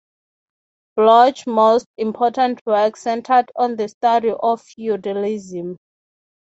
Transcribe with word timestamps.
Bloch's 0.97 1.45
most 1.45 1.85
important 1.95 2.59
work 2.65 2.97
centered 2.97 3.51
on 3.55 3.75
the 3.75 3.87
study 3.87 4.31
of 4.41 4.63
feudalism. 4.63 5.77